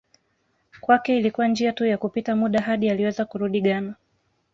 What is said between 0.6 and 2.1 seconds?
Kwake ilikuwa njia tu ya